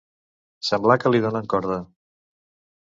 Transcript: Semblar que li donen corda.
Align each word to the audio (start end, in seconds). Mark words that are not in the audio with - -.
Semblar 0.69 0.97
que 1.05 1.13
li 1.15 1.23
donen 1.27 1.53
corda. 1.55 1.81